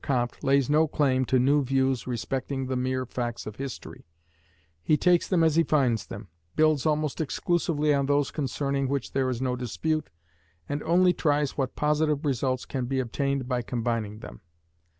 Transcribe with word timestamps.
Comte 0.03 0.43
lays 0.43 0.67
no 0.67 0.87
claim 0.87 1.25
to 1.25 1.37
new 1.37 1.63
views 1.63 2.07
respecting 2.07 2.65
the 2.65 2.75
mere 2.75 3.05
facts 3.05 3.45
of 3.45 3.57
history; 3.57 4.07
he 4.81 4.97
takes 4.97 5.27
them 5.27 5.43
as 5.43 5.57
he 5.57 5.61
finds 5.63 6.07
them, 6.07 6.27
builds 6.55 6.87
almost 6.87 7.21
exclusively 7.21 7.93
on 7.93 8.07
those 8.07 8.31
concerning 8.31 8.87
which 8.87 9.11
there 9.11 9.29
is 9.29 9.43
no 9.43 9.55
dispute, 9.55 10.09
and 10.67 10.81
only 10.81 11.13
tries 11.13 11.55
what 11.55 11.75
positive 11.75 12.25
results 12.25 12.65
can 12.65 12.85
be 12.85 12.99
obtained 12.99 13.47
by 13.47 13.61
combining 13.61 14.21
them. 14.21 14.41